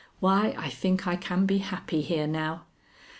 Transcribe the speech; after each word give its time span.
Why, 0.19 0.55
I 0.57 0.69
think 0.69 1.05
I 1.05 1.15
can 1.15 1.45
be 1.45 1.59
happy 1.59 2.01
here 2.01 2.25
now." 2.25 2.65